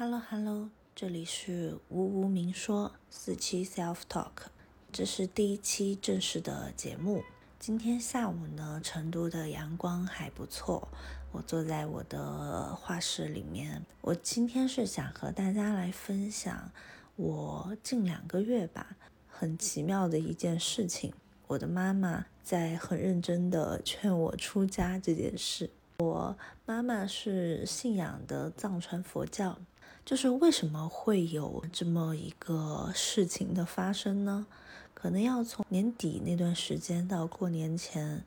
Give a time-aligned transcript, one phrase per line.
[0.00, 4.46] Hello Hello，这里是无无明说四期 Self Talk，
[4.90, 7.22] 这是第一期正式的节目。
[7.58, 10.88] 今天下午呢，成都的阳光还不错，
[11.32, 13.84] 我坐在我的画室里面。
[14.00, 16.72] 我今天是想和大家来分享
[17.16, 18.96] 我近两个月吧，
[19.28, 21.12] 很奇妙的一件事情。
[21.46, 25.68] 我的妈妈在很认真的劝我出家这件事。
[25.98, 29.58] 我妈妈是信仰的藏传佛教。
[30.04, 34.46] 就是为什么会有这么一个事情的发生呢？
[34.92, 38.24] 可能要从年底那段时间到过年前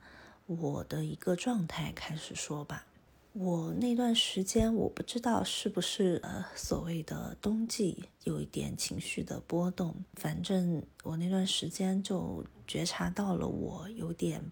[0.48, 2.85] 我的一个状态开始说吧。
[3.34, 14.43] 我那段时间我不知道是不是呃所谓的冬季有一点情绪的波动，反正我那段时间就觉察到了我有点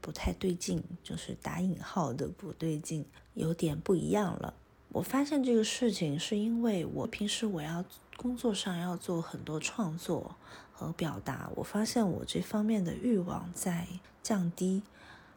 [0.00, 4.54] 不太对劲，就是打引号的不对劲，有点不一样了。
[4.90, 7.84] 我发现这个事情是因为我平时我要
[8.16, 10.34] 工作上要做很多创作
[10.72, 13.86] 和表达，我发现我这方面的欲望在
[14.22, 14.82] 降低，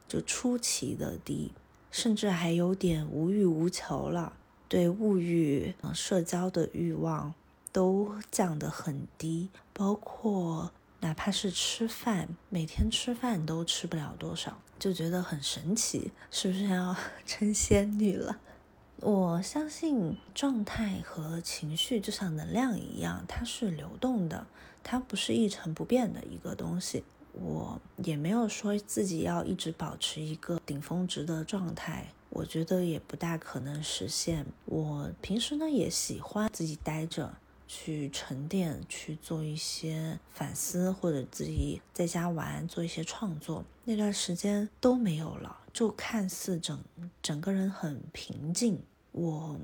[0.08, 1.52] 就出奇的低，
[1.92, 4.34] 甚至还有点无欲无求了。
[4.70, 7.34] 对物欲、社交的欲望
[7.74, 10.72] 都降得很低，包括
[11.02, 16.96] 哪怕是吃饭，每天吃饭都吃不了多少，就觉得很神奇，是不是要
[17.28, 18.40] 成仙女了？
[19.02, 24.46] 我相信状态和情绪就像能量一样，它是流动的，
[24.84, 27.04] 它不是一成不变的一个东西。
[27.34, 34.46] 我也没有说自己要一直保持一个顶峰值的状态，我觉得也不大可能实现。
[34.66, 37.34] 我平时呢也喜欢自己待着，
[37.68, 43.64] 去沉淀，去做一些反思，或者自己在家玩，做一些创作。
[43.86, 46.80] 那段时间都没有了，就看似整
[47.24, 48.84] 整个人很平静。
[49.12, 49.60] 我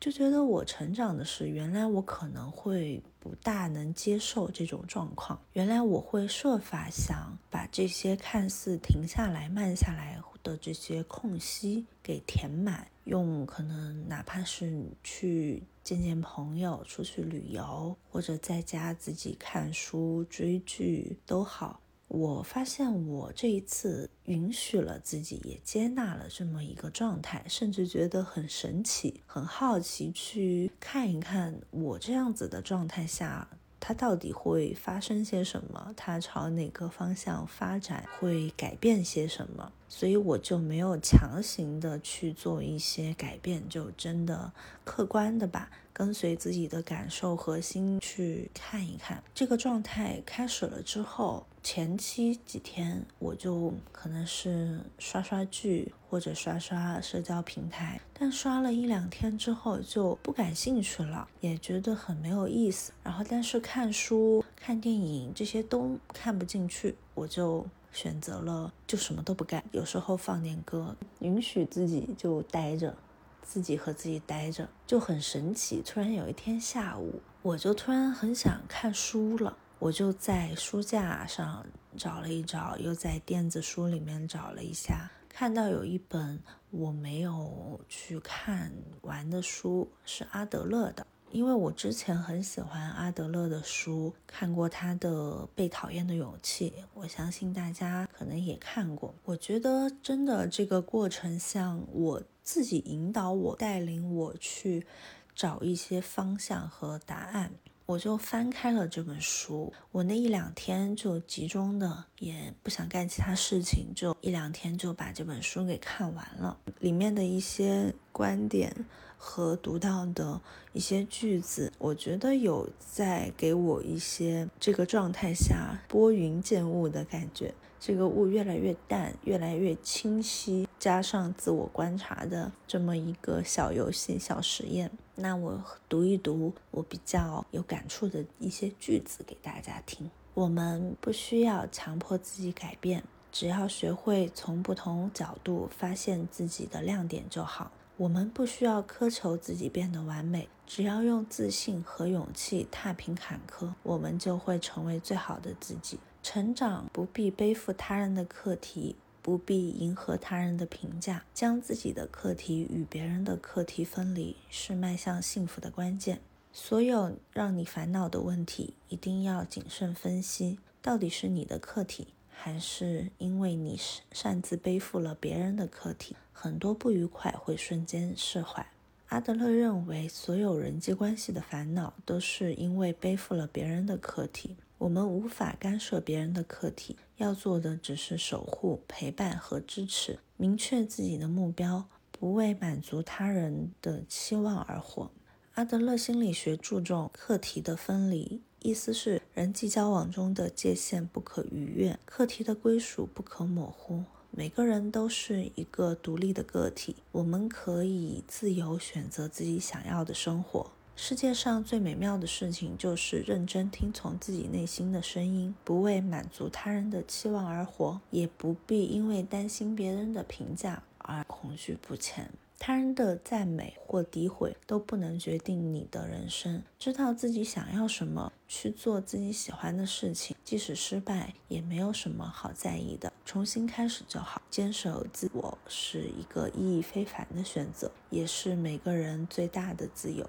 [0.00, 21.80] 就觉得我成长的是，原来我可能会不大能接受这种状况，原来我会设法想把这些看似停下来、慢下来的这些空隙给填满，用可能哪怕是去见见朋友、出去旅游，或者在家自己看书、追剧都好。
[22.08, 33.46] 我发现我这一次允许了自己，也接纳了这么一个状态，甚至觉得很神奇、很好奇，去看一看我这样子的状态下，
[33.78, 39.70] 它到底会发生些什么，它朝哪个方向发展，会改变些什么。
[39.90, 44.50] 所以我就没有强行的去做一些改变，就真的
[44.82, 51.46] 客观的吧，跟随自己的感受和心去看一看这个状态开始了之后。
[51.70, 62.90] 前期几天我就可能是刷刷剧或者刷刷社交平台，但刷了一两天之后就不感兴趣了，也觉得很没有意思。
[63.04, 69.62] 然后但是看书、看电影这些都看不进去，我就选择了就什么都不干。
[69.70, 72.96] 有时候放点歌，允许自己就待着，
[73.42, 75.82] 自己和自己待着就很神奇。
[75.84, 79.58] 突然有一天下午，我就突然很想看书了。
[79.78, 81.64] 我就在书架上
[81.96, 86.40] 找了一找，又在电子书里面找了一下，看到有一本
[86.70, 88.72] 我没有去看
[89.02, 91.06] 完的书，是阿德勒的。
[91.30, 95.10] 因为我之前很喜欢阿德勒的书，看过他的
[95.54, 99.14] 《被讨厌的勇气》，我相信大家可能也看过。
[99.24, 104.86] 我觉得真的这个过程像我自己引导我、带领我去
[105.34, 107.52] 找一些方向和答案。
[107.88, 116.58] 我就翻开了这本书，我那一两天就集中的，也不想干其他事情，就一两天就把这本书给看完了。
[116.80, 118.84] 里面的一些观点
[119.16, 120.38] 和读到的
[120.74, 127.54] 一些句子，我觉得有在给我一些这个状态下拨云见雾的感觉。
[127.80, 140.08] 这个雾越来越淡，越来越清晰，加上自我观察的这么一个小游戏、小实验，那我读一读我比较有感触的一些句子给大家听。
[140.32, 143.02] 我们不需要强迫自己改变，
[143.32, 147.72] 只要学会从不同角度发现自己的亮点就好。
[147.96, 155.98] 我们不需要苛求自己变得完美，只要用自信和勇气踏平坎坷，我们就会成为最好的自己。
[156.22, 166.20] 成长不必背负他人的课题，不必迎合他人的评价，将自己的课题与别人的课题分离，是迈向幸福的关键。
[166.52, 173.78] 所有让你烦恼的问题，一定要谨慎分析，到底是你的课题，还是因为你
[174.12, 176.16] 擅自背负了别人的课题？
[176.32, 178.66] 很多不愉快会瞬间释怀。
[179.08, 184.56] 阿德勒认为，所有人际关系的烦恼都是因为背负了别人的课题。
[184.78, 190.20] 我们无法干涉别人的课题，要做的只是守护、陪伴和支持。
[190.36, 195.10] 明确自己的目标，不为满足他人的期望而活。
[195.54, 204.04] 阿德勒心理学注重课题的分离，意思是人际交往中的界限不可逾越，课题的归属不可模糊。
[204.30, 210.70] 每个人都是一个独立的个体，我们可以自由选择自己想要的生活。
[211.00, 222.28] 世界上最美妙的事情就是认真听从自己内心的声音，不为满足他人的期望而活，也不必因为担心别人的评价而恐惧不前。
[222.58, 226.64] 他人的赞美或诋毁都不能决定你的人生。
[226.80, 233.12] 知道自己想要什么，去做自己喜欢的事情，即使失败也没有什么好在意的。
[233.24, 234.42] 重新开始就好。
[234.50, 240.28] 坚守自我是一个意义非凡的选择，也是每个人最大的自由。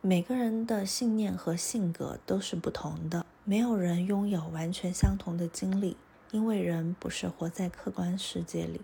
[0.00, 5.96] 每个人的信念和性格都是不同的，没有人拥有完全相同的经历，
[6.30, 8.80] 因为人不是活在客观世界里。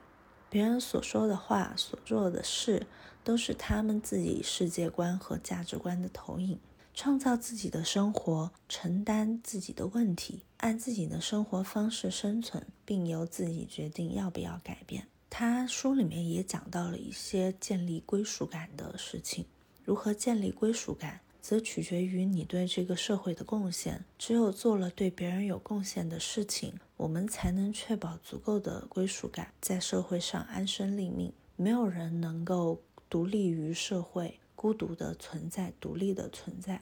[0.50, 2.88] 别人所说的话、所做的事，
[3.22, 6.58] 都是他们自己世界观和价值观的投影。
[6.92, 15.06] 创造自己的生活，承担自己的问题，按自己的生活方式生存，并由自己决定要不要改变。
[15.30, 19.46] 他书里面也讲到了一些建立归属感的事情。
[19.84, 24.04] 如何建立归属感，则取决于你对这个社会的贡献。
[24.18, 31.32] 只有做了对别人有贡献的事情，我们才能确保足够的归属感，在社会上安身立命。
[31.56, 36.80] 没有人能够独立于社会，孤独的存在，独立的存在。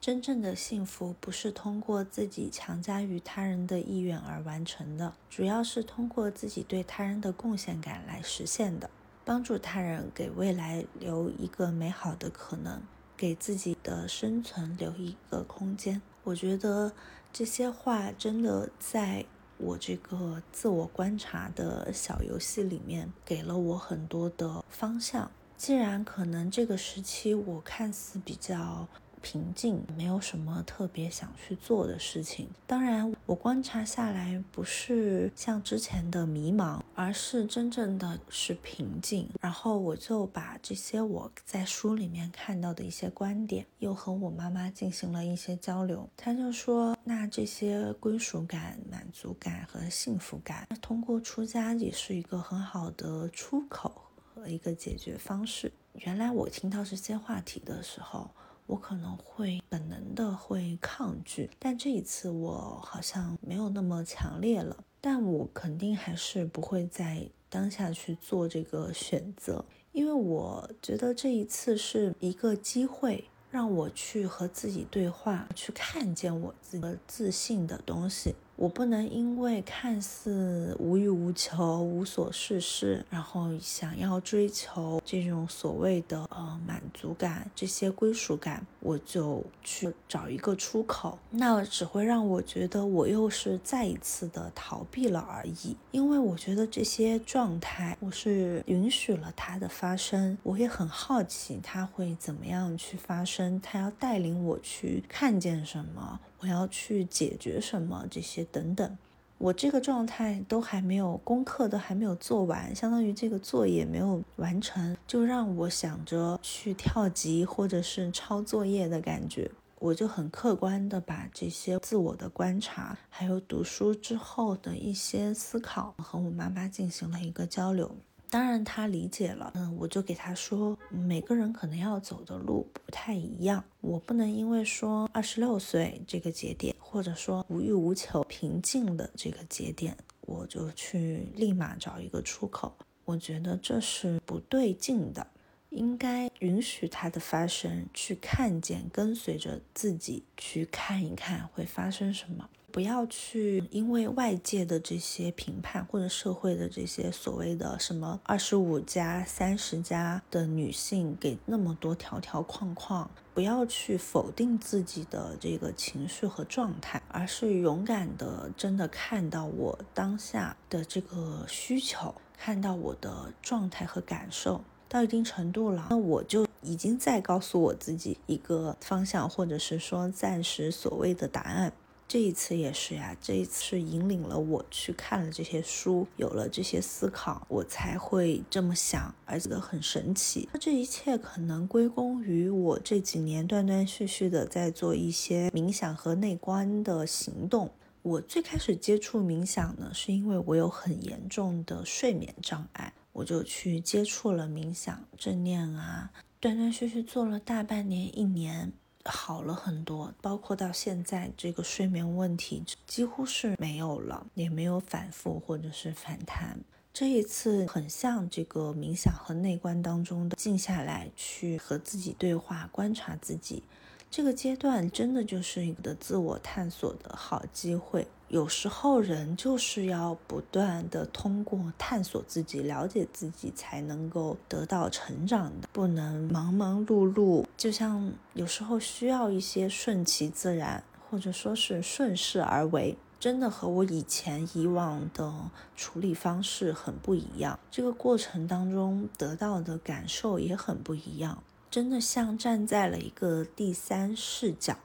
[0.00, 8.88] 真正的幸福不是通过自己强加于他人的意愿而完成的，主要是通过自己对他人的贡献感来实现的。
[9.24, 12.82] 帮助他人，给未来留一个美好的可能，
[13.16, 16.00] 给自己的生存留一个空间。
[16.24, 16.92] 我觉得
[17.32, 19.24] 这些话真的在
[19.58, 25.30] 我这个自我观察的小游戏里面，给了我很多的方向。
[25.56, 28.88] 既然可能这个时期我看似比较。
[29.22, 32.48] 平静，没有什么特别想去做的事情。
[32.66, 39.28] 当然，我观察下来不是像之前的迷茫，而是真正的是平静。
[39.40, 46.08] 然后我就把这些我在书里面看到的一些观点，又和我妈妈进行了一些交流。
[46.16, 53.92] 她就说：“那这些归属感、满足感和幸福感，通过出家也是一个很好的出口
[54.34, 58.30] 和一个解决方式。”原来我听到这些话题的时候。
[58.70, 64.76] 我可能会本能的会抗拒，但这一次我好像没有那么强烈了。
[65.00, 78.36] 但我肯定还是不会在当下去做这个选择，因为我觉得这一次是一个机会，让我去和自己对话，去看见我自己的自信的东西。
[78.60, 95.74] 我不能因为看似无欲无求、无所事事，然后想要追求这种所谓的呃满足感、这些归属感，我就去找一个出口，那只会让我觉得我又是再一次的逃避了而已。
[95.90, 106.20] 因为我觉得这些状态，我是允许了它的发生，我也很好奇它会怎么样去发生，它要带领我去看见什么。
[106.40, 108.06] 我要去解决什么？
[108.10, 108.98] 这些等等，
[109.38, 119.50] 我这个状态都还没有，功课都还没有做完，相当于这个作业没有完成，就让我想着去跳级或者是抄作业的感觉。
[119.78, 127.90] 我就很客观的把这些自我的观察，还有读书之后的一些思考，和我妈妈进行了一个交流。
[128.30, 129.50] 当然，他理解了。
[129.56, 133.62] 嗯，我就给他说，每个人可能要走的路不太一样。
[133.80, 142.72] 我不能因为说二十六岁这个节点，或者说无欲无求、平静的这个节点，我就去立马找一个出口。
[143.04, 145.26] 我觉得这是不对劲的，
[145.70, 152.48] 应该允许它的发生，去看见，跟随着自己去看一看会发生什么。
[152.70, 181.72] 不要去因为外界的这些评判，或者社会的这些所谓的什么二十五加、三十加的女性给那么多条条框框，不要去否定自己的这个情绪和状态，而是勇敢的真的看到我当下的这个需求，看到我的状态和感受到一定程度了，那我就已经在告诉我自己一个方向，或者是说暂时所谓的答案。
[182.10, 190.48] 这一次也是呀，这一次引领了我去看了这些书，有了这些思考，我才会这么想，而且很神奇。
[190.52, 197.70] 那这一切可能归功于我这几年断断续续的在做一些冥想和内观的行动。
[198.02, 208.72] 我最开始接触冥想呢，是因为我有很严重的睡眠障碍，我就去接触了冥想、正念啊，断断续续做了大半年、一年。
[209.04, 216.60] 好了很多，包括到现在这个睡眠问题几乎是没有了，也没有反复或者是反弹。
[216.92, 223.62] 这一次很像这个冥想和内观当中的静下来，去和自己对话，观察自己。
[224.10, 228.08] 这个阶段真的就是一个自我探索的好机会。
[228.26, 235.68] 有时候人就是要不断的通过探索自己、了解自己，才能够得到成长的。
[235.72, 242.96] 不能忙忙碌碌，就像有时候需要一些顺其自然，或者说是顺势而为。
[243.20, 245.30] 真的和我以前以往的
[245.76, 247.58] 处理方式很不一样。
[247.70, 251.42] 这个过程当中得到的感受也很不一样。
[251.70, 254.76] 真的像站在了一个第三视角，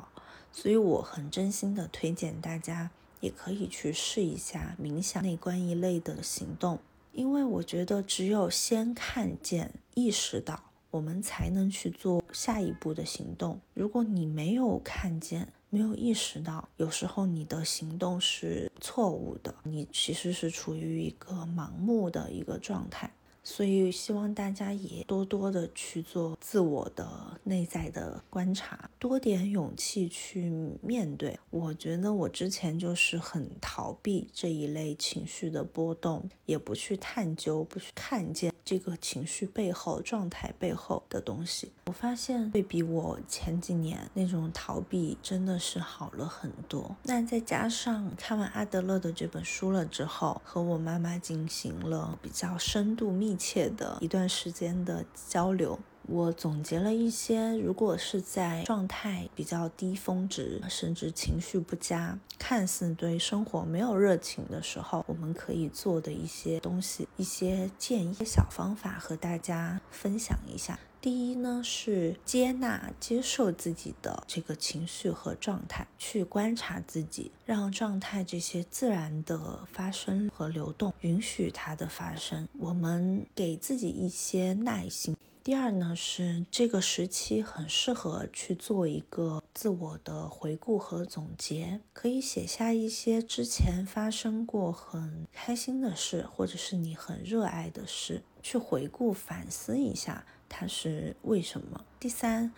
[0.52, 6.80] 所以我很真心的推荐大家也可以去试一下冥想内观一类的行动，
[7.12, 10.62] 因为我觉得只有先看见、意识到，
[10.92, 13.60] 我们才能去做下一步的行动。
[13.74, 23.12] 如果你没有看见、没有意识到，有时候你的行动是错误的，你其实是处于一个盲目的一个状态。
[23.48, 27.08] 所以希望大家也多多的去做自我的
[27.44, 30.50] 内在的观察，多点勇气去
[30.82, 31.40] 面对。
[31.52, 41.72] 我觉得我之前就是很逃避这一类情绪的波动，也不去探究，不去看见这个情绪背后、状态背后的东西。
[41.86, 46.96] 我发现对比我前几年那种逃避，真的是好了很多。
[47.04, 53.35] 那再加上看完阿德勒的这本书了之后，和我妈妈进行了比较深度密。
[53.38, 70.80] 切的一段时间的交流，我总结了一些，如果是在状态比较低峰值，甚至情绪不佳，看似对生活没有热情的时候，我们可以做的一些东西、一些建议、小方法，和大家分享一下。
[71.06, 82.50] 第一呢，是接纳、接受自己的这个情绪和状态，去观察自己，让状态这些自然的发生和流动，允许它的发生。
[82.58, 85.16] 我们给自己一些耐心。
[85.44, 100.26] 第二呢，是这个时期很适合去做一个自我的回顾和总结，可以写下一些之前发生过很开心的事，或者是你很热爱的事，去回顾反思一下。
[100.50, 101.84] 它是为什么？
[102.00, 102.52] 第三，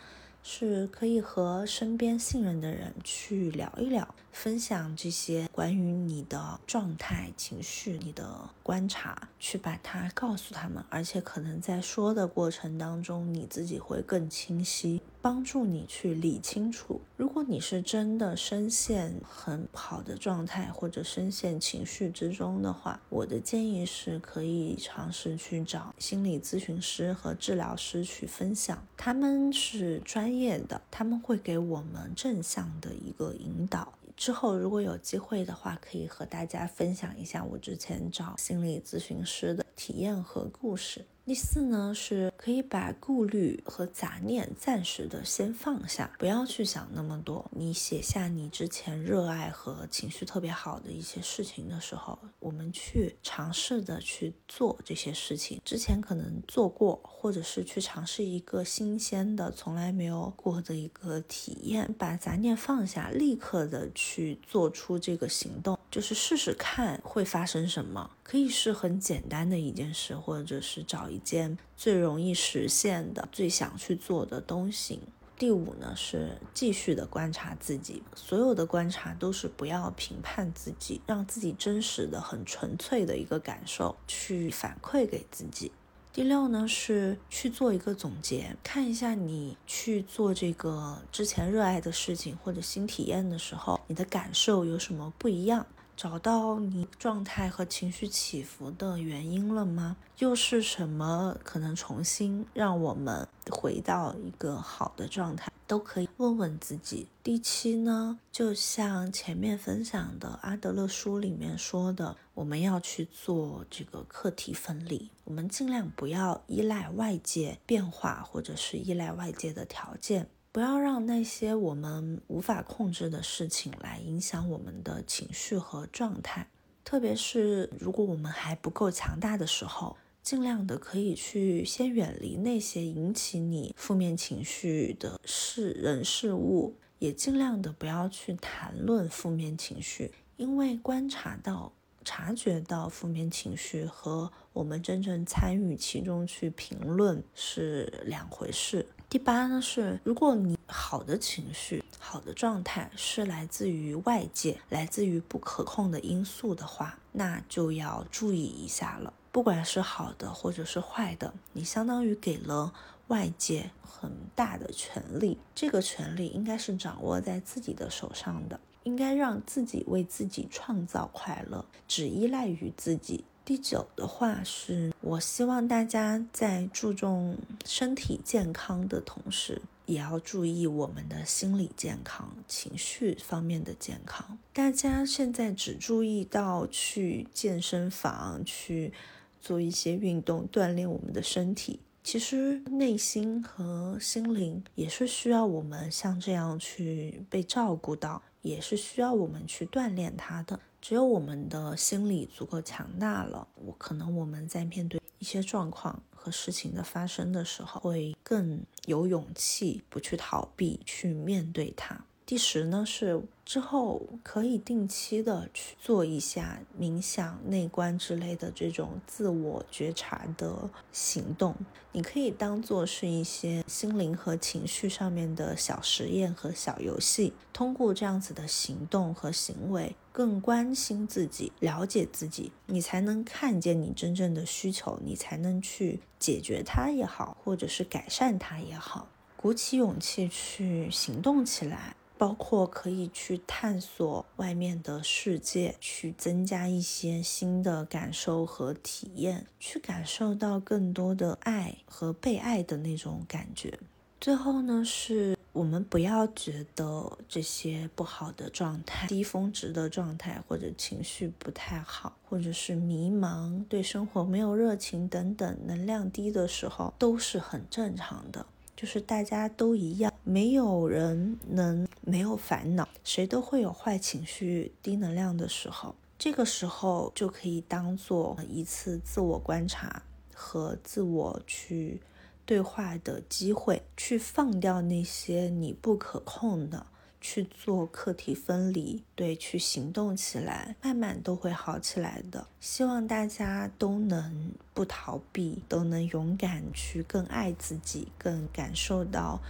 [0.43, 15.01] 是可以和身边信任的人去聊一聊，分享这些关于你的状态、情绪、你的观察，去把它告诉他们，而且可能在说的过程当中，你自己会更清晰。
[15.27, 33.91] 帮助你去理清楚，如果你是真的深陷很好的状态，或者深陷情绪之中的话，我的建议是可以尝试去找心理咨询师和治疗师去分享，他们是专业的，他们会给我们正向的一个引导。
[34.15, 41.05] 之后如果有机会的话，可以和大家分享一下我之前找心理咨询师的体验和故事。
[41.27, 47.51] 第四呢，是可以把顾虑和杂念暂时的先放下，不要去想那么多。
[47.53, 55.61] 你写下你之前热爱和情绪特别好的一些事情的时候，我们去尝试的去做这些事情。
[55.65, 65.77] 之前可能做过，或者是去尝试一个新鲜的、从来没有过的一个体验，把杂念放下，立刻的去做出这个行动。
[65.89, 74.99] 就是试试看会发生什么，可以是很简单的一件事，或者是找一件最容易实现的、最想去做的东西。
[75.37, 85.71] 第五呢是继续的观察自己，所有的观察都是不要评判自己，让自己真实的、很纯粹的一个感受去反馈给自己。
[86.11, 95.67] 第六呢是去做一个总结，看一下你去做这个之前热爱的事情或者新体验的时候，你的感受有什么不一样。
[95.97, 99.97] 找到你状态和情绪起伏的原因了吗？
[100.19, 105.51] 又是什么可能重新让我们回到一个好的状态？
[105.65, 107.07] 都可以问问自己。
[107.23, 120.29] 第七呢，就像前面分享的阿德勒书里面说的，我们要去做这个课题分离，我们尽量不要依赖外界变化，或者是依赖外界的条件。
[120.57, 126.47] 不要让那些我们无法控制的事情来影响我们的情绪和状态。
[126.83, 141.71] 特别是如果我们还不够强大的时候，尽量的可以去先远离那些引起你负面情绪的事、人、事物，也尽量的不要去谈论负面情绪，因为观察到。
[142.03, 148.87] 察觉到负面情绪和我们真正参与其中去评论是两回事。
[149.17, 159.11] 第八呢是，如果你好的情绪、好的状态是来自于外界、来自于不可控的因素的话，那就要注意一下了。
[159.31, 162.71] 不管是好的或者是坏的，你相当于给了
[163.07, 168.59] 外界很大的权利，这个权利应该是掌握在自己的手上的。
[168.83, 173.25] 应该让自己为自己创造快乐，只依赖于自己。
[173.47, 184.37] 第九的话是，我希望大家在注重身体健康的同时，也要注意我们的心理健康、情绪方面的健康。
[184.51, 188.91] 大家现在只注意到去健身房去
[189.39, 191.79] 做一些运动，锻炼我们的身体。
[192.03, 198.21] 其实内心和心灵也是需要我们像这样去被照顾到。
[198.47, 200.59] 也是需要我们去锻炼它的。
[200.79, 212.05] 只有我们的心理足够强大了，我可能我们在面对一些状况和事情的发生的时候，会更有勇气，不去逃避，去面对它。
[212.27, 221.55] 第十呢是之后可以定期的去做一下冥想、内观之类的这种自我觉察的行动，
[221.93, 227.31] 你可以当做是一些心灵和情绪上面的小实验和小游戏。
[227.53, 239.07] 通过这样子的行动和行为，更关心自己、了解自己，你才能看见你真正的需求，你才能去解决它也好，或者是改善它也好，
[239.37, 241.95] 鼓起勇气去行动起来。
[242.17, 253.79] 包括可以去探索外面的世界，去增加一些新的感受和体验，去感受到更多的爱和被爱的那种感觉。
[254.19, 268.47] 最后呢，是我们不要觉得这些不好的状态、低峰值的状态，或者情绪不太好，或者是迷茫、对生活没有热情等等，能量低的时候，都是很正常的。
[268.77, 275.95] 就是大家都一样，没有人能没有烦恼，谁都会有坏情绪、低能量的时候。
[276.19, 280.01] 这个时候就可以当做一次自我观察
[280.33, 281.99] 和自我去
[282.45, 286.85] 对话的机会，去放掉那些你不可控的。
[287.29, 292.47] 去做课题分离，对，去行动起来，慢慢都会好起来的。
[292.61, 299.41] 希望大家都能不逃避，都能勇敢去更爱自己，更感受到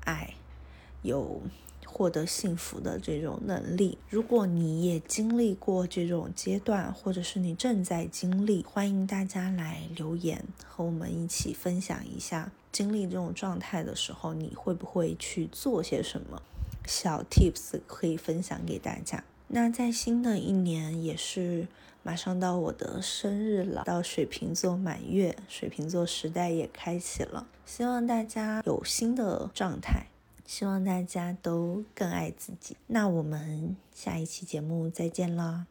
[0.00, 0.34] 爱，
[1.02, 1.40] 有
[1.86, 3.96] 获得幸福的这种能力。
[4.10, 16.42] 如果你也经历过这种阶段，或者是你正在经历，欢迎大家来留言和我们一起分享一下，经历这种状态的时候，你会不会去做些什么？
[16.86, 19.22] 小 tips 可以分享给大家。
[19.48, 21.68] 那在新的一年，也是
[22.02, 27.46] 马上到我的生日了，到水瓶座满月，水瓶座时代也开启了。
[27.66, 30.06] 希望大家有新的状态，
[30.46, 32.76] 希望大家都更爱自己。
[32.86, 35.66] 那我们下一期节目再见啦！